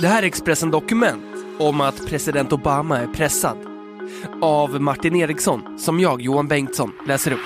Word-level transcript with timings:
Det 0.00 0.08
här 0.08 0.22
är 0.22 0.26
Expressen 0.26 0.70
Dokument 0.70 1.24
om 1.58 1.80
att 1.80 2.06
president 2.06 2.52
Obama 2.52 2.98
är 2.98 3.06
pressad. 3.06 3.56
Av 4.42 4.80
Martin 4.80 5.16
Eriksson, 5.16 5.78
som 5.78 6.00
jag, 6.00 6.22
Johan 6.22 6.48
Bengtsson, 6.48 6.92
läser 7.06 7.32
upp. 7.32 7.40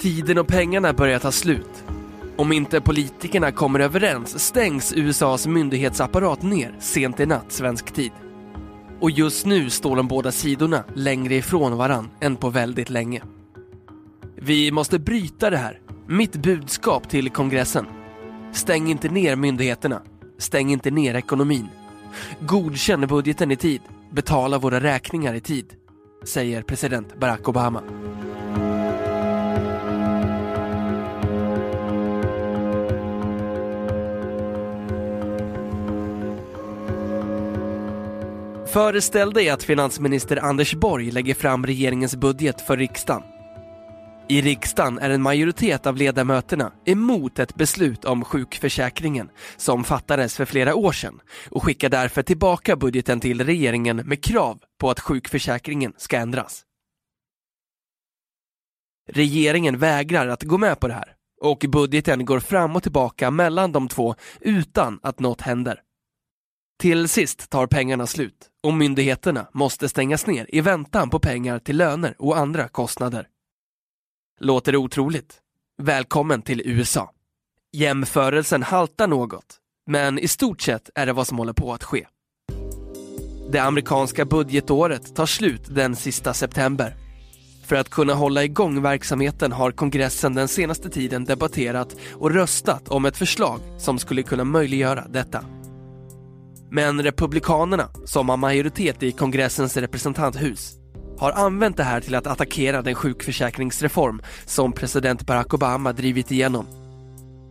Tiden 0.00 0.38
och 0.38 0.46
pengarna 0.46 0.92
börjar 0.92 1.18
ta 1.18 1.32
slut. 1.32 1.84
Om 2.36 2.52
inte 2.52 2.80
politikerna 2.80 3.52
kommer 3.52 3.80
överens 3.80 4.46
stängs 4.46 4.92
USAs 4.96 5.46
myndighetsapparat 5.46 6.42
ner 6.42 6.74
sent 6.78 7.20
i 7.20 7.26
natt 7.26 7.52
svensk 7.52 7.92
tid. 7.92 8.12
Och 9.00 9.10
just 9.10 9.46
nu 9.46 9.70
står 9.70 9.96
de 9.96 10.08
båda 10.08 10.32
sidorna 10.32 10.84
längre 10.94 11.34
ifrån 11.34 11.76
varann 11.76 12.10
än 12.20 12.36
på 12.36 12.50
väldigt 12.50 12.90
länge. 12.90 13.22
Vi 14.36 14.70
måste 14.70 14.98
bryta 14.98 15.50
det 15.50 15.56
här. 15.56 15.80
Mitt 16.06 16.36
budskap 16.36 17.08
till 17.08 17.30
kongressen. 17.30 17.86
Stäng 18.52 18.90
inte 18.90 19.08
ner 19.08 19.36
myndigheterna. 19.36 20.02
Stäng 20.38 20.72
inte 20.72 20.90
ner 20.90 21.14
ekonomin. 21.14 21.68
Godkänn 22.40 23.06
budgeten 23.06 23.50
i 23.50 23.56
tid. 23.56 23.80
Betala 24.10 24.58
våra 24.58 24.80
räkningar 24.80 25.34
i 25.34 25.40
tid. 25.40 25.66
Säger 26.24 26.62
president 26.62 27.20
Barack 27.20 27.48
Obama. 27.48 27.82
Föreställ 38.72 39.32
dig 39.32 39.48
att 39.48 39.62
finansminister 39.62 40.44
Anders 40.44 40.74
Borg 40.74 41.10
lägger 41.10 41.34
fram 41.34 41.66
regeringens 41.66 42.16
budget 42.16 42.60
för 42.60 42.76
riksdagen. 42.76 43.22
I 44.30 44.42
riksdagen 44.42 44.98
är 44.98 45.10
en 45.10 45.22
majoritet 45.22 45.86
av 45.86 45.96
ledamöterna 45.96 46.72
emot 46.84 47.38
ett 47.38 47.54
beslut 47.54 48.04
om 48.04 48.24
sjukförsäkringen 48.24 49.30
som 49.56 49.84
fattades 49.84 50.36
för 50.36 50.44
flera 50.44 50.74
år 50.74 50.92
sedan 50.92 51.20
och 51.50 51.62
skickar 51.62 51.88
därför 51.88 52.22
tillbaka 52.22 52.76
budgeten 52.76 53.20
till 53.20 53.44
regeringen 53.44 53.96
med 53.96 54.24
krav 54.24 54.58
på 54.80 54.90
att 54.90 55.00
sjukförsäkringen 55.00 55.92
ska 55.96 56.16
ändras. 56.16 56.62
Regeringen 59.08 59.78
vägrar 59.78 60.28
att 60.28 60.42
gå 60.42 60.58
med 60.58 60.80
på 60.80 60.88
det 60.88 60.94
här 60.94 61.14
och 61.40 61.64
budgeten 61.68 62.24
går 62.24 62.40
fram 62.40 62.76
och 62.76 62.82
tillbaka 62.82 63.30
mellan 63.30 63.72
de 63.72 63.88
två 63.88 64.14
utan 64.40 65.00
att 65.02 65.20
något 65.20 65.40
händer. 65.40 65.80
Till 66.80 67.08
sist 67.08 67.50
tar 67.50 67.66
pengarna 67.66 68.06
slut 68.06 68.48
och 68.62 68.74
myndigheterna 68.74 69.48
måste 69.52 69.88
stängas 69.88 70.26
ner 70.26 70.46
i 70.48 70.60
väntan 70.60 71.10
på 71.10 71.20
pengar 71.20 71.58
till 71.58 71.76
löner 71.76 72.14
och 72.18 72.38
andra 72.38 72.68
kostnader. 72.68 73.26
Låter 74.42 74.72
det 74.72 74.78
otroligt? 74.78 75.38
Välkommen 75.82 76.42
till 76.42 76.62
USA. 76.64 77.10
Jämförelsen 77.72 78.62
haltar 78.62 79.06
något, 79.06 79.58
men 79.86 80.18
i 80.18 80.28
stort 80.28 80.62
sett 80.62 80.90
är 80.94 81.06
det 81.06 81.12
vad 81.12 81.26
som 81.26 81.38
håller 81.38 81.52
på 81.52 81.72
att 81.72 81.84
ske. 81.84 82.06
Det 83.50 83.58
amerikanska 83.58 84.24
budgetåret 84.24 85.16
tar 85.16 85.26
slut 85.26 85.62
den 85.74 85.96
sista 85.96 86.34
september. 86.34 86.96
För 87.66 87.76
att 87.76 87.90
kunna 87.90 88.14
hålla 88.14 88.44
igång 88.44 88.82
verksamheten 88.82 89.52
har 89.52 89.70
kongressen 89.70 90.34
den 90.34 90.48
senaste 90.48 90.90
tiden 90.90 91.24
debatterat 91.24 91.96
och 92.14 92.30
röstat 92.30 92.88
om 92.88 93.04
ett 93.04 93.16
förslag 93.16 93.60
som 93.78 93.98
skulle 93.98 94.22
kunna 94.22 94.44
möjliggöra 94.44 95.08
detta. 95.08 95.44
Men 96.70 97.02
Republikanerna, 97.02 97.88
som 98.04 98.28
har 98.28 98.36
majoritet 98.36 99.02
i 99.02 99.12
kongressens 99.12 99.76
representanthus, 99.76 100.79
har 101.20 101.32
använt 101.32 101.76
det 101.76 101.84
här 101.84 102.00
till 102.00 102.14
att 102.14 102.26
attackera 102.26 102.82
den 102.82 102.94
sjukförsäkringsreform 102.94 104.22
som 104.46 104.72
president 104.72 105.26
Barack 105.26 105.54
Obama 105.54 105.92
drivit 105.92 106.30
igenom. 106.30 106.66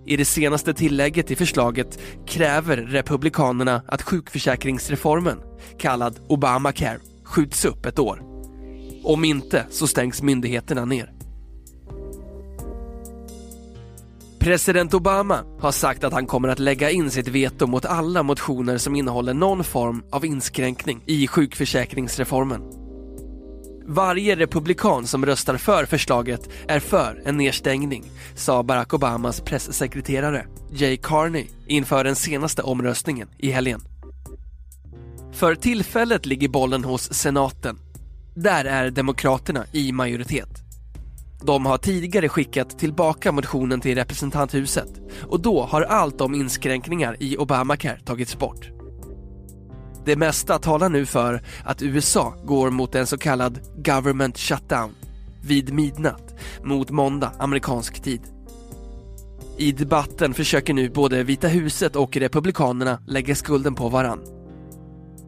I 0.05 0.17
det 0.17 0.25
senaste 0.25 0.73
tillägget 0.73 1.31
i 1.31 1.35
förslaget 1.35 1.99
kräver 2.27 2.77
Republikanerna 2.77 3.81
att 3.87 4.01
sjukförsäkringsreformen, 4.01 5.37
kallad 5.77 6.19
Obamacare, 6.27 6.99
skjuts 7.23 7.65
upp 7.65 7.85
ett 7.85 7.99
år. 7.99 8.21
Om 9.03 9.23
inte 9.23 9.65
så 9.69 9.87
stängs 9.87 10.21
myndigheterna 10.21 10.85
ner. 10.85 11.11
President 14.39 14.93
Obama 14.93 15.43
har 15.59 15.71
sagt 15.71 16.03
att 16.03 16.13
han 16.13 16.25
kommer 16.25 16.49
att 16.49 16.59
lägga 16.59 16.89
in 16.89 17.11
sitt 17.11 17.27
veto 17.27 17.67
mot 17.67 17.85
alla 17.85 18.23
motioner 18.23 18.77
som 18.77 18.95
innehåller 18.95 19.33
någon 19.33 19.63
form 19.63 20.03
av 20.11 20.25
inskränkning 20.25 21.03
i 21.05 21.27
sjukförsäkringsreformen. 21.27 22.88
Varje 23.91 24.35
republikan 24.35 25.07
som 25.07 25.25
röstar 25.25 25.57
för 25.57 25.85
förslaget 25.85 26.49
är 26.67 26.79
för 26.79 27.21
en 27.25 27.37
nedstängning, 27.37 28.03
sa 28.35 28.63
Barack 28.63 28.93
Obamas 28.93 29.41
pressekreterare 29.41 30.45
Jay 30.71 30.97
Carney 30.97 31.47
inför 31.67 32.03
den 32.03 32.15
senaste 32.15 32.61
omröstningen 32.61 33.29
i 33.37 33.51
helgen. 33.51 33.81
För 35.33 35.55
tillfället 35.55 36.25
ligger 36.25 36.49
bollen 36.49 36.83
hos 36.83 37.13
senaten. 37.13 37.79
Där 38.35 38.65
är 38.65 38.91
demokraterna 38.91 39.65
i 39.71 39.91
majoritet. 39.91 40.49
De 41.43 41.65
har 41.65 41.77
tidigare 41.77 42.29
skickat 42.29 42.79
tillbaka 42.79 43.31
motionen 43.31 43.81
till 43.81 43.95
representanthuset 43.95 44.89
och 45.21 45.39
då 45.39 45.63
har 45.63 45.81
allt 45.81 46.21
om 46.21 46.35
inskränkningar 46.35 47.15
i 47.19 47.37
Obamacare 47.37 47.99
tagits 47.99 48.37
bort. 48.37 48.78
Det 50.09 50.15
mesta 50.15 50.59
talar 50.59 50.89
nu 50.89 51.05
för 51.05 51.41
att 51.63 51.81
USA 51.81 52.33
går 52.45 52.69
mot 52.69 52.95
en 52.95 53.07
så 53.07 53.17
kallad 53.17 53.59
government 53.75 54.37
shutdown 54.37 54.95
vid 55.41 55.73
midnatt 55.73 56.35
mot 56.63 56.89
måndag 56.89 57.31
amerikansk 57.39 58.03
tid. 58.03 58.21
I 59.57 59.71
debatten 59.71 60.33
försöker 60.33 60.73
nu 60.73 60.89
både 60.89 61.23
Vita 61.23 61.47
huset 61.47 61.95
och 61.95 62.17
Republikanerna 62.17 62.99
lägga 63.07 63.35
skulden 63.35 63.75
på 63.75 63.89
varann. 63.89 64.19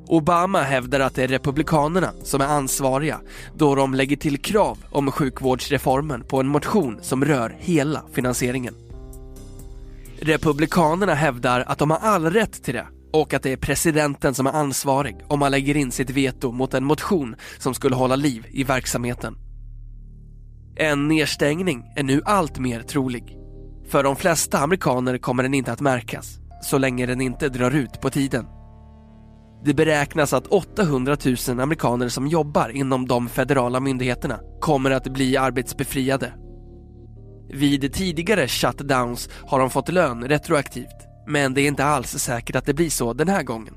Obama 0.08 0.62
hävdar 0.62 1.00
att 1.00 1.16
det 1.16 1.24
är 1.24 1.28
Republikanerna 1.28 2.12
som 2.24 2.42
är 2.42 2.48
ansvariga 2.48 3.22
då 3.58 3.75
de 3.75 3.94
lägger 3.94 4.18
till 4.18 4.42
krav 4.42 4.78
om 4.92 5.12
sjukvårdsreformen 5.12 6.24
på 6.24 6.40
en 6.40 6.48
motion 6.48 7.00
som 7.02 7.25
rör 7.25 7.56
hela 7.59 8.03
finansieringen. 8.13 8.75
Republikanerna 10.19 11.13
hävdar 11.13 11.62
att 11.68 11.78
de 11.78 11.92
har 11.92 11.98
all 11.98 12.30
rätt 12.30 12.63
till 12.63 12.74
det 12.74 12.88
och 13.13 13.33
att 13.33 13.44
det 13.44 13.51
är 13.51 13.57
presidenten 13.57 14.33
som 14.33 14.47
är 14.47 14.51
ansvarig 14.51 15.16
om 15.27 15.41
han 15.41 15.51
lägger 15.51 15.77
in 15.77 15.91
sitt 15.91 16.09
veto 16.09 16.51
mot 16.51 16.73
en 16.73 16.83
motion 16.83 17.35
som 17.57 17.73
skulle 17.73 17.95
hålla 17.95 18.16
liv 18.16 18.45
i 18.51 18.63
verksamheten. 18.63 19.38
En 20.75 21.07
nedstängning 21.07 21.83
är 21.95 22.03
nu 22.03 22.21
allt 22.25 22.59
mer 22.59 22.81
trolig. 22.81 23.38
För 23.88 24.03
de 24.03 24.16
flesta 24.16 24.59
amerikaner 24.59 25.17
kommer 25.17 25.44
den 25.44 25.53
inte 25.53 25.71
att 25.71 25.81
märkas, 25.81 26.39
så 26.63 26.77
länge 26.77 27.05
den 27.05 27.21
inte 27.21 27.50
drar 27.50 27.71
ut 27.71 28.01
på 28.01 28.09
tiden. 28.09 28.45
Det 29.63 29.73
beräknas 29.73 30.33
att 30.33 30.47
800 30.47 31.17
000 31.47 31.59
amerikaner 31.59 32.09
som 32.09 32.27
jobbar 32.27 32.69
inom 32.69 33.07
de 33.07 33.29
federala 33.29 33.79
myndigheterna 33.79 34.39
kommer 34.59 34.91
att 34.91 35.07
bli 35.07 35.38
arbetsbefriade. 35.38 36.33
Vid 37.53 37.94
tidigare 37.94 38.47
shutdowns 38.47 39.29
har 39.47 39.59
de 39.59 39.69
fått 39.69 39.89
lön 39.89 40.27
retroaktivt, 40.27 41.10
men 41.27 41.53
det 41.53 41.61
är 41.61 41.67
inte 41.67 41.85
alls 41.85 42.09
säkert 42.12 42.56
att 42.56 42.65
det 42.65 42.73
blir 42.73 42.89
så 42.89 43.13
den 43.13 43.27
här 43.27 43.44
gången. 43.44 43.75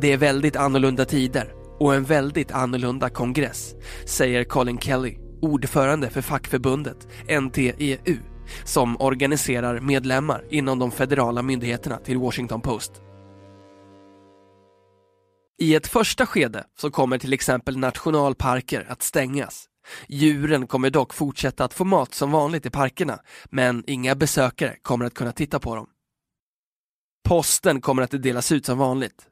Det 0.00 0.12
är 0.12 0.16
väldigt 0.16 0.56
annorlunda 0.56 1.04
tider 1.04 1.54
och 1.80 1.94
en 1.94 2.04
väldigt 2.04 2.52
annorlunda 2.52 3.10
kongress, 3.10 3.74
säger 4.06 4.44
Colin 4.44 4.78
Kelly, 4.78 5.18
ordförande 5.42 6.10
för 6.10 6.20
fackförbundet 6.20 7.08
NTEU, 7.40 8.18
som 8.64 9.00
organiserar 9.00 9.80
medlemmar 9.80 10.44
inom 10.50 10.78
de 10.78 10.90
federala 10.90 11.42
myndigheterna 11.42 11.96
till 11.96 12.18
Washington 12.18 12.60
Post. 12.60 12.92
I 15.58 15.74
ett 15.74 15.86
första 15.86 16.26
skede 16.26 16.64
så 16.78 16.90
kommer 16.90 17.18
till 17.18 17.32
exempel 17.32 17.78
nationalparker 17.78 18.86
att 18.88 19.02
stängas. 19.02 19.68
Djuren 20.08 20.66
kommer 20.66 20.90
dock 20.90 21.14
fortsätta 21.14 21.64
att 21.64 21.74
få 21.74 21.84
mat 21.84 22.14
som 22.14 22.30
vanligt 22.30 22.66
i 22.66 22.70
parkerna, 22.70 23.18
men 23.50 23.84
inga 23.86 24.14
besökare 24.14 24.76
kommer 24.82 25.04
att 25.04 25.14
kunna 25.14 25.32
titta 25.32 25.60
på 25.60 25.76
dem. 25.76 25.86
Posten 27.24 27.80
kommer 27.80 28.02
att 28.02 28.22
delas 28.22 28.52
ut 28.52 28.66
som 28.66 28.78
vanligt. 28.78 29.26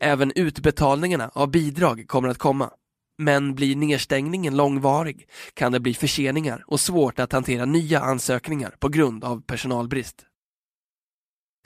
Även 0.00 0.32
utbetalningarna 0.34 1.30
av 1.34 1.50
bidrag 1.50 2.04
kommer 2.08 2.28
att 2.28 2.38
komma. 2.38 2.70
Men 3.18 3.54
blir 3.54 3.76
nedstängningen 3.76 4.56
långvarig 4.56 5.28
kan 5.54 5.72
det 5.72 5.80
bli 5.80 5.94
förseningar 5.94 6.64
och 6.66 6.80
svårt 6.80 7.18
att 7.18 7.32
hantera 7.32 7.64
nya 7.64 8.00
ansökningar 8.00 8.74
på 8.80 8.88
grund 8.88 9.24
av 9.24 9.42
personalbrist. 9.42 10.26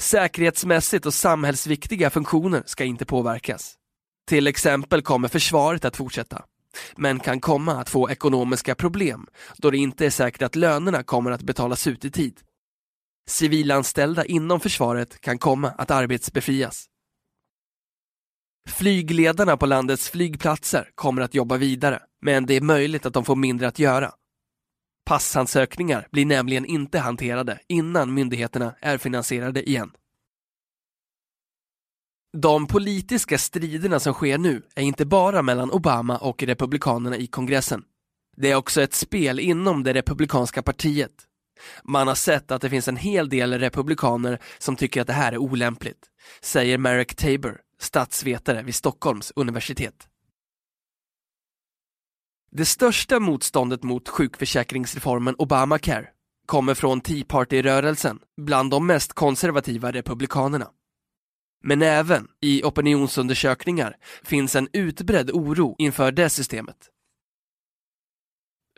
Säkerhetsmässigt 0.01 1.07
och 1.07 1.15
samhällsviktiga 1.15 2.11
funktioner 2.11 2.63
ska 2.67 2.85
inte 2.85 3.05
påverkas. 3.05 3.75
Till 4.29 4.47
exempel 4.47 5.03
kommer 5.03 5.29
försvaret 5.29 5.85
att 5.85 5.97
fortsätta, 5.97 6.45
men 6.97 7.21
kan 7.21 7.41
komma 7.41 7.81
att 7.81 7.89
få 7.89 8.11
ekonomiska 8.11 8.75
problem 8.75 9.27
då 9.57 9.71
det 9.71 9.79
inte 9.79 10.07
är 10.07 10.11
säkert 10.11 10.43
att 10.43 10.57
lönerna 10.57 11.03
kommer 11.03 11.31
att 11.31 11.43
betalas 11.43 11.87
ut 11.87 12.05
i 12.05 12.11
tid. 12.11 12.41
Civilanställda 13.31 14.25
inom 14.25 14.61
försvaret 14.61 15.21
kan 15.21 15.39
komma 15.39 15.69
att 15.69 15.91
arbetsbefrias. 15.91 16.87
Flygledarna 18.69 19.57
på 19.57 19.67
landets 19.67 20.11
flygplatser 20.11 20.91
kommer 20.95 21.23
att 21.23 21.35
jobba 21.35 21.57
vidare, 21.57 22.03
men 22.23 22.47
det 22.47 22.55
är 22.55 22.61
möjligt 22.61 23.07
att 23.07 23.15
de 23.15 23.25
får 23.25 23.37
mindre 23.37 23.69
att 23.69 23.79
göra. 23.79 24.13
Passansökningar 25.05 26.09
blir 26.13 26.27
nämligen 26.27 26.65
inte 26.65 26.99
hanterade 26.99 27.61
innan 27.69 28.15
myndigheterna 28.15 28.75
är 28.81 28.99
finansierade 28.99 29.69
igen. 29.69 29.91
De 32.39 32.67
politiska 32.67 33.39
striderna 33.39 34.01
som 34.01 34.15
sker 34.15 34.39
nu 34.39 34.63
är 34.75 34.83
inte 34.83 35.07
bara 35.07 35.43
mellan 35.43 35.71
Obama 35.71 36.19
och 36.19 36.43
republikanerna 36.43 37.17
i 37.17 37.27
kongressen. 37.27 37.85
Det 38.37 38.51
är 38.51 38.57
också 38.57 38.83
ett 38.83 38.95
spel 38.95 39.41
inom 39.41 39.83
det 39.83 39.95
republikanska 39.95 40.63
partiet. 40.63 41.26
Man 41.85 42.09
har 42.09 42.15
sett 42.15 42.51
att 42.51 42.63
det 42.63 42.71
finns 42.71 42.89
en 42.89 42.97
hel 42.97 43.29
del 43.29 43.59
republikaner 43.59 44.39
som 44.59 44.77
tycker 44.77 45.01
att 45.01 45.07
det 45.07 45.13
här 45.13 45.33
är 45.33 45.39
olämpligt, 45.39 46.07
säger 46.41 46.79
Merrick 46.79 47.15
Tabor, 47.15 47.61
statsvetare 47.81 48.63
vid 48.63 48.75
Stockholms 48.75 49.33
universitet. 49.37 50.09
Det 52.51 52.65
största 52.65 53.21
motståndet 53.21 53.83
mot 53.83 54.09
sjukförsäkringsreformen 54.09 55.35
Obamacare 55.39 56.09
kommer 56.47 56.75
från 56.75 57.01
Tea 57.01 57.25
Party-rörelsen 57.25 58.19
bland 58.37 58.71
de 58.71 58.87
mest 58.87 59.13
konservativa 59.13 59.93
republikanerna. 59.93 60.71
Men 61.65 61.83
även 61.83 62.29
i 62.41 62.63
opinionsundersökningar 62.63 63.97
finns 64.23 64.57
en 64.57 64.69
utbredd 64.73 65.31
oro 65.31 65.77
inför 65.79 66.13
det 66.13 66.31
systemet. 66.31 66.77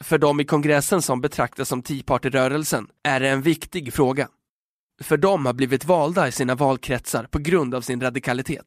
För 0.00 0.18
de 0.18 0.40
i 0.40 0.44
kongressen 0.44 1.02
som 1.02 1.20
betraktas 1.20 1.68
som 1.68 1.82
Tea 1.82 2.02
Party-rörelsen 2.06 2.88
är 3.02 3.20
det 3.20 3.28
en 3.28 3.42
viktig 3.42 3.92
fråga. 3.92 4.28
För 5.00 5.16
de 5.16 5.46
har 5.46 5.52
blivit 5.52 5.84
valda 5.84 6.28
i 6.28 6.32
sina 6.32 6.54
valkretsar 6.54 7.24
på 7.24 7.38
grund 7.38 7.74
av 7.74 7.80
sin 7.80 8.00
radikalitet. 8.00 8.66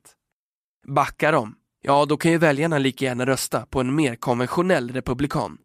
Backar 0.87 1.31
de, 1.31 1.55
ja 1.81 2.05
då 2.05 2.17
kan 2.17 2.31
ju 2.31 2.37
väljarna 2.37 2.77
lika 2.77 3.05
gärna 3.05 3.25
rösta 3.25 3.65
på 3.65 3.79
en 3.79 3.95
mer 3.95 4.15
konventionell 4.15 4.91
republikan. 4.91 5.57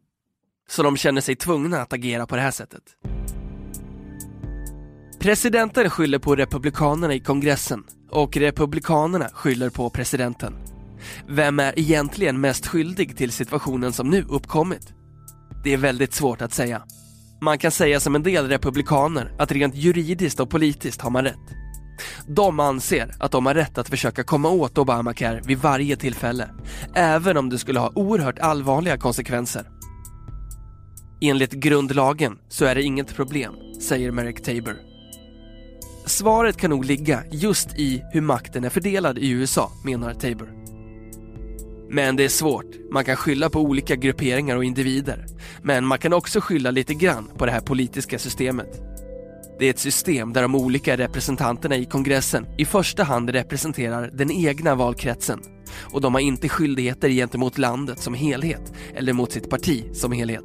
Så 0.69 0.83
de 0.83 0.97
känner 0.97 1.21
sig 1.21 1.37
tvungna 1.37 1.83
att 1.83 1.93
agera 1.93 2.27
på 2.27 2.37
det 2.37 2.43
här 2.43 2.51
sättet. 2.51 2.83
Presidenten 5.21 5.91
skyller 5.91 6.19
på 6.19 6.37
republikanerna 6.37 7.15
i 7.15 7.21
kongressen 7.21 7.85
och 8.11 8.37
republikanerna 8.37 9.29
skyller 9.29 9.71
på 9.71 9.91
presidenten. 9.91 10.55
Vem 11.29 11.59
är 11.59 11.79
egentligen 11.79 12.41
mest 12.41 12.67
skyldig 12.67 13.17
till 13.17 13.33
situationen 13.33 13.93
som 13.93 14.11
nu 14.11 14.25
uppkommit? 14.29 14.96
Det 15.67 15.73
är 15.73 15.77
väldigt 15.77 16.15
svårt 16.15 16.43
att 16.43 16.55
säga. 16.55 16.83
Man 17.41 17.59
kan 17.59 17.71
säga 17.71 18.01
som 18.01 18.15
en 18.15 18.23
del 18.23 18.49
republikaner 18.49 19.33
att 19.39 19.53
rent 19.53 19.75
juridiskt 19.75 20.41
och 20.41 20.51
politiskt 20.51 21.01
har 21.01 21.11
man 21.11 21.25
rätt. 21.25 21.55
De 22.27 22.61
anser 22.61 23.15
att 23.19 23.33
de 23.33 23.47
har 23.47 23.55
rätt 23.55 23.79
att 23.79 23.89
försöka 23.89 24.25
komma 24.25 24.49
åt 24.49 24.79
Obamacare 24.79 25.43
vid 25.45 25.59
varje 25.59 25.97
tillfälle, 25.97 26.49
även 26.95 27.37
om 27.37 27.49
det 27.51 27.59
skulle 27.59 27.81
ha 27.81 27.93
oerhört 27.95 28.39
allvarliga 28.39 28.99
konsekvenser. 28.99 29.69
Enligt 31.21 31.53
grundlagen 31.53 32.39
så 32.49 32.65
är 32.65 32.75
det 32.75 32.83
inget 32.83 33.17
problem, 33.17 33.55
säger 33.83 34.11
Merrick 34.11 34.43
Tabor. 34.43 34.77
Svaret 36.05 36.57
kan 36.57 36.71
nog 36.71 36.85
ligga 36.85 37.23
just 37.33 37.79
i 37.79 38.03
hur 38.13 38.21
makten 38.21 38.65
är 38.65 38.71
fördelad 38.71 39.19
i 39.19 39.31
USA, 39.31 39.71
menar 39.85 40.15
Tabor. 40.15 40.56
Men 41.91 42.17
det 42.17 42.25
är 42.25 42.29
svårt, 42.29 42.67
man 42.91 43.05
kan 43.05 43.17
skylla 43.17 43.51
på 43.51 43.61
olika 43.61 43.97
grupperingar 43.97 44.57
och 44.57 44.65
individer. 44.65 45.27
Men 45.63 45.87
man 45.87 45.99
kan 45.99 46.13
också 46.13 46.41
skylla 46.41 46.71
lite 46.71 46.95
grann 46.95 47.31
på 47.39 47.47
det 47.47 47.53
här 47.53 47.61
politiska 47.61 48.19
systemet. 48.19 48.83
Det 49.59 49.67
är 49.67 49.71
ett 49.71 49.79
system 49.79 50.33
där 50.33 50.43
de 50.43 50.55
olika 50.55 50.97
representanterna 50.97 51.77
i 51.77 51.85
kongressen 51.85 52.47
i 52.59 52.65
första 52.65 53.05
hand 53.05 53.31
representerar 53.31 54.11
den 54.15 54.31
egna 54.31 54.75
valkretsen 54.75 55.41
och 55.93 56.01
de 56.01 56.15
har 56.15 56.21
inte 56.21 56.49
skyldigheter 56.49 57.09
gentemot 57.09 57.59
landet 57.59 57.99
som 57.99 58.15
helhet 58.15 58.73
eller 58.95 59.13
mot 59.13 59.33
sitt 59.33 59.51
parti 59.51 59.85
som 59.93 60.13
helhet. 60.13 60.45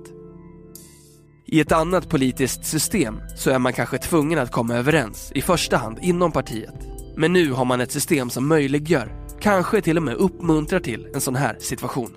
I 1.45 1.59
ett 1.59 1.71
annat 1.71 2.09
politiskt 2.09 2.65
system 2.65 3.21
så 3.37 3.49
är 3.49 3.59
man 3.59 3.73
kanske 3.73 3.97
tvungen 3.97 4.39
att 4.39 4.51
komma 4.51 4.75
överens, 4.75 5.31
i 5.35 5.41
första 5.41 5.77
hand 5.77 5.97
inom 6.01 6.31
partiet. 6.31 6.75
Men 7.17 7.33
nu 7.33 7.51
har 7.51 7.65
man 7.65 7.81
ett 7.81 7.91
system 7.91 8.29
som 8.29 8.47
möjliggör, 8.47 9.20
kanske 9.41 9.81
till 9.81 9.97
och 9.97 10.03
med 10.03 10.15
uppmuntrar 10.15 10.79
till 10.79 11.07
en 11.13 11.21
sån 11.21 11.35
här 11.35 11.57
situation. 11.59 12.15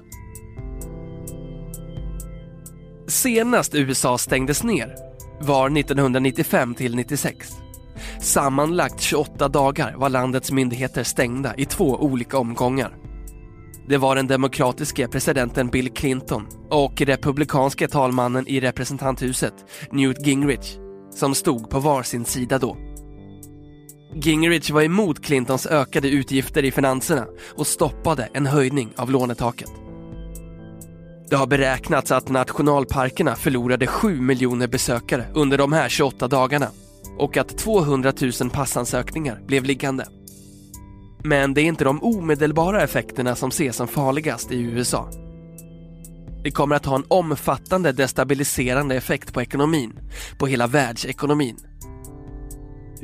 Senast 3.07 3.75
USA 3.75 4.19
stängdes 4.19 4.63
ner 4.65 4.95
var 5.41 5.79
1995 5.79 6.75
till 6.75 6.97
96. 6.97 7.49
Sammanlagt 8.21 9.01
28 9.01 9.49
dagar 9.49 9.95
var 9.97 10.09
landets 10.09 10.53
myndigheter 10.53 11.03
stängda 11.03 11.55
i 11.57 11.65
två 11.65 11.97
olika 11.97 12.39
omgångar. 12.39 12.97
Det 13.89 13.97
var 13.97 14.17
den 14.17 14.27
demokratiska 14.27 15.09
presidenten 15.09 15.69
Bill 15.69 15.91
Clinton 15.91 16.47
och 16.71 17.01
republikanska 17.01 17.89
talmannen 17.89 18.49
i 18.49 18.61
representanthuset 18.61 19.55
Newt 19.93 20.27
Gingrich 20.27 20.77
som 21.11 21.35
stod 21.35 21.71
på 21.71 21.81
varsin 21.81 22.25
sida 22.25 22.59
då. 22.59 22.94
Gingrich 24.17 24.71
var 24.71 24.83
emot 24.83 25.25
Clintons 25.25 25.67
ökade 25.67 26.09
utgifter 26.09 26.65
i 26.65 26.71
finanserna 26.71 27.27
och 27.57 27.67
stoppade 27.67 28.29
en 28.33 28.47
höjning 28.47 28.93
av 28.97 29.11
lånetaket. 29.11 29.71
Det 31.31 31.37
har 31.37 31.47
beräknats 31.47 32.13
att 32.13 32.29
nationalparkerna 32.29 33.37
förlorade 33.37 33.87
7 33.87 34.21
miljoner 34.21 34.69
besökare 34.69 35.27
under 35.35 35.59
de 35.59 35.73
här 35.73 35.89
28 35.89 36.29
dagarna 36.29 36.69
och 37.19 37.37
att 37.37 37.59
200 37.59 38.13
000 38.41 38.51
passansökningar 38.51 39.41
blev 39.47 39.65
liggande. 39.65 40.07
Men 41.25 41.55
det 41.55 41.61
är 41.61 41.65
inte 41.65 41.85
de 41.85 42.03
omedelbara 42.03 42.83
effekterna 42.83 43.35
som 43.35 43.49
ses 43.49 43.77
som 43.77 43.89
farligast 43.89 44.53
i 44.53 44.61
USA. 44.61 45.11
Det 46.45 46.51
kommer 46.51 46.77
att 46.77 46.87
ha 46.87 46.97
en 46.97 47.05
omfattande 47.09 47.93
destabiliserande 47.93 48.95
effekt 48.95 49.33
på 49.33 49.43
ekonomin, 49.43 49.99
på 50.39 50.47
hela 50.47 50.67
världsekonomin. 50.67 51.57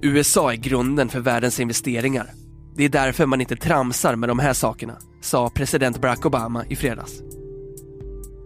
USA 0.02 0.52
är 0.52 0.56
grunden 0.56 1.08
för 1.08 1.20
världens 1.20 1.60
investeringar. 1.60 2.30
Det 2.76 2.84
är 2.84 2.88
därför 2.88 3.26
man 3.26 3.40
inte 3.40 3.56
tramsar 3.56 4.16
med 4.16 4.28
de 4.28 4.38
här 4.38 4.52
sakerna, 4.52 4.96
sa 5.20 5.50
president 5.54 6.00
Barack 6.00 6.26
Obama 6.26 6.64
i 6.66 6.76
fredags. 6.76 7.22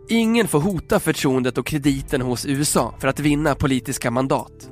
Ingen 0.08 0.48
får 0.48 0.60
hota 0.60 1.00
förtroendet 1.00 1.58
och 1.58 1.66
krediten 1.66 2.20
hos 2.20 2.46
USA 2.46 2.94
för 3.00 3.08
att 3.08 3.20
vinna 3.20 3.54
politiska 3.54 4.10
mandat. 4.10 4.70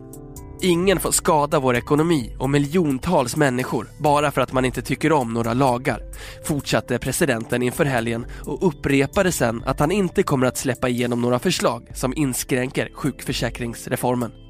Ingen 0.63 1.01
får 1.01 1.11
skada 1.11 1.61
vår 1.61 1.77
ekonomi 1.77 2.37
och 2.39 2.51
miljontals 2.51 3.37
människor 3.37 3.89
bara 3.99 4.31
för 4.31 4.41
att 4.41 4.53
man 4.53 4.65
inte 4.65 4.83
tycker 4.83 5.13
om 5.13 5.35
några 5.35 5.55
lagar, 5.55 6.03
fortsatte 6.45 6.99
presidenten 6.99 7.63
inför 7.63 7.85
helgen 7.85 8.27
och 8.47 8.67
upprepade 8.67 9.33
sen 9.33 9.63
att 9.67 9.81
han 9.81 9.91
inte 9.91 10.23
kommer 10.23 10.47
att 10.47 10.57
släppa 10.57 10.89
igenom 10.89 11.21
några 11.21 11.39
förslag 11.39 11.89
som 11.95 12.17
inskränker 12.17 12.91
sjukförsäkringsreformen. 12.95 14.42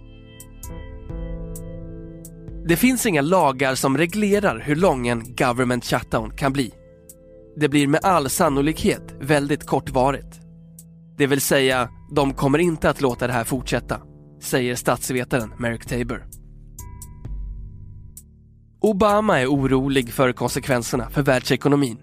Det 2.64 2.76
finns 2.76 3.06
inga 3.06 3.20
lagar 3.20 3.74
som 3.74 3.98
reglerar 3.98 4.58
hur 4.58 4.76
lång 4.76 5.08
en 5.08 5.34
government 5.36 5.84
shutdown 5.84 6.36
kan 6.36 6.52
bli. 6.52 6.72
Det 7.56 7.68
blir 7.68 7.86
med 7.86 8.04
all 8.04 8.30
sannolikhet 8.30 9.14
väldigt 9.20 9.66
kortvarigt. 9.66 10.40
Det 11.18 11.26
vill 11.26 11.40
säga, 11.40 11.88
de 12.14 12.34
kommer 12.34 12.58
inte 12.58 12.90
att 12.90 13.00
låta 13.00 13.26
det 13.26 13.32
här 13.32 13.44
fortsätta, 13.44 14.00
säger 14.42 14.74
statsvetaren 14.74 15.54
Merrick 15.58 15.86
Tabor. 15.86 16.26
Obama 18.80 19.40
är 19.40 19.46
orolig 19.46 20.12
för 20.12 20.32
konsekvenserna 20.32 21.10
för 21.10 21.22
världsekonomin. 21.22 21.98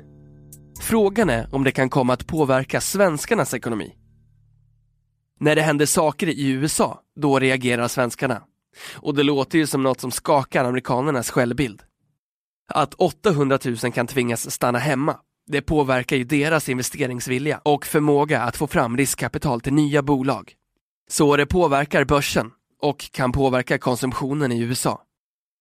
Frågan 0.81 1.29
är 1.29 1.55
om 1.55 1.63
det 1.63 1.71
kan 1.71 1.89
komma 1.89 2.13
att 2.13 2.27
påverka 2.27 2.81
svenskarnas 2.81 3.53
ekonomi. 3.53 3.93
När 5.39 5.55
det 5.55 5.61
händer 5.61 5.85
saker 5.85 6.27
i 6.27 6.49
USA, 6.49 6.99
då 7.21 7.39
reagerar 7.39 7.87
svenskarna. 7.87 8.41
Och 8.95 9.15
det 9.15 9.23
låter 9.23 9.57
ju 9.57 9.67
som 9.67 9.83
något 9.83 10.01
som 10.01 10.11
skakar 10.11 10.65
amerikanernas 10.65 11.29
självbild. 11.29 11.81
Att 12.73 12.93
800 12.93 13.59
000 13.65 13.77
kan 13.77 14.07
tvingas 14.07 14.51
stanna 14.51 14.79
hemma 14.79 15.19
det 15.51 15.61
påverkar 15.61 16.15
ju 16.15 16.23
deras 16.23 16.69
investeringsvilja 16.69 17.61
och 17.63 17.85
förmåga 17.85 18.41
att 18.41 18.57
få 18.57 18.67
fram 18.67 18.97
riskkapital 18.97 19.61
till 19.61 19.73
nya 19.73 20.01
bolag. 20.01 20.53
Så 21.09 21.38
det 21.38 21.45
påverkar 21.45 22.05
börsen 22.05 22.51
och 22.81 23.11
kan 23.11 23.31
påverka 23.31 23.77
konsumtionen 23.77 24.51
i 24.51 24.59
USA. 24.59 25.03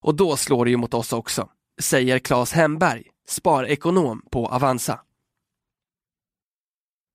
Och 0.03 0.15
då 0.15 0.37
slår 0.37 0.65
det 0.65 0.71
ju 0.71 0.77
mot 0.77 0.95
oss 0.95 1.13
också, 1.13 1.49
säger 1.81 2.19
Claes 2.19 2.53
Hemberg, 2.53 3.05
sparekonom 3.29 4.23
på 4.31 4.47
Avanza. 4.47 5.01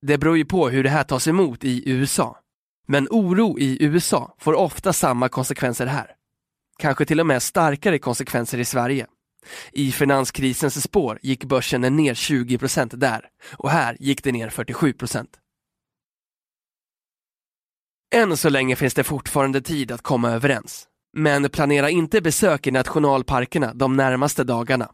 Det 0.02 0.18
beror 0.18 0.38
ju 0.38 0.46
på 0.46 0.70
hur 0.70 0.84
det 0.84 0.90
här 0.90 1.04
tas 1.04 1.28
emot 1.28 1.64
i 1.64 1.90
USA. 1.90 2.38
Men 2.88 3.08
oro 3.12 3.60
i 3.60 3.84
USA 3.84 4.36
får 4.40 4.54
ofta 4.54 4.94
samma 4.94 5.30
konsekvenser 5.30 5.86
här. 5.86 6.16
kanske 6.78 7.06
till 7.06 7.20
och 7.20 7.28
med 7.28 7.44
starkare 7.44 8.00
konsekvenser 8.00 8.58
i 8.58 8.66
Sverige. 8.66 9.08
I 9.72 9.92
finanskrisens 9.92 10.84
spår 10.84 11.20
gick 11.22 11.44
börsen 11.46 11.82
ner 11.82 12.14
20% 12.14 12.96
där 12.96 13.30
och 13.58 13.70
här 13.70 13.98
gick 14.00 14.24
det 14.24 14.32
ner 14.32 14.50
47% 14.50 15.28
Än 18.14 18.38
så 18.38 18.50
länge 18.50 18.76
finns 18.76 18.94
det 18.94 19.04
fortfarande 19.04 19.62
tid 19.62 19.92
att 19.92 20.02
komma 20.02 20.32
överens. 20.32 20.88
Men 21.14 21.50
planera 21.50 21.90
inte 21.90 22.22
besök 22.22 22.68
i 22.68 22.72
nationalparkerna 22.72 23.74
de 23.74 23.96
närmaste 23.96 24.44
dagarna. 24.44 24.92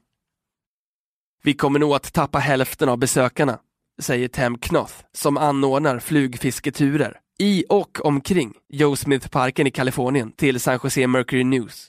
Vi 1.43 1.53
kommer 1.53 1.79
nog 1.79 1.93
att 1.93 2.13
tappa 2.13 2.39
hälften 2.39 2.89
av 2.89 2.98
besökarna, 2.98 3.60
säger 4.01 4.27
Tem 4.27 4.58
Knoth 4.58 4.93
som 5.12 5.38
anordnar 5.38 6.00
flugfisketurer 6.00 7.19
i 7.39 7.65
och 7.69 8.05
omkring 8.05 8.53
Joe 8.69 8.96
Smith-parken 8.96 9.67
i 9.67 9.72
Kalifornien 9.72 10.31
till 10.31 10.60
San 10.60 10.79
Jose 10.84 11.08
Mercury 11.08 11.43
News. 11.43 11.88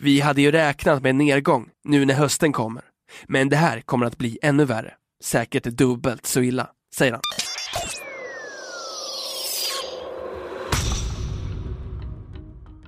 Vi 0.00 0.20
hade 0.20 0.42
ju 0.42 0.50
räknat 0.50 1.02
med 1.02 1.10
en 1.10 1.18
nedgång 1.18 1.68
nu 1.84 2.04
när 2.04 2.14
hösten 2.14 2.52
kommer, 2.52 2.82
men 3.26 3.48
det 3.48 3.56
här 3.56 3.80
kommer 3.80 4.06
att 4.06 4.18
bli 4.18 4.38
ännu 4.42 4.64
värre. 4.64 4.94
Säkert 5.24 5.64
dubbelt 5.64 6.26
så 6.26 6.40
illa, 6.40 6.70
säger 6.94 7.12
han. 7.12 7.20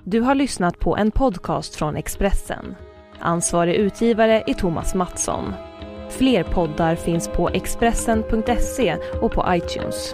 Du 0.03 0.21
har 0.21 0.35
lyssnat 0.35 0.79
på 0.79 0.97
en 0.97 1.11
podcast 1.11 1.75
från 1.75 1.95
Expressen. 1.95 2.75
Ansvarig 3.19 3.75
utgivare 3.75 4.43
är 4.47 4.53
Thomas 4.53 4.95
Mattsson. 4.95 5.53
Fler 6.09 6.43
poddar 6.43 6.95
finns 6.95 7.27
på 7.27 7.49
Expressen.se 7.49 8.97
och 9.21 9.31
på 9.31 9.45
iTunes. 9.49 10.13